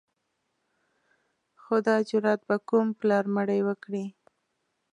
خو 1.61 1.75
دا 1.87 1.95
جرأت 2.09 2.41
به 2.47 2.57
کوم 2.67 2.87
پلار 2.99 3.25
مړی 3.35 3.59
وکړي. 3.67 4.05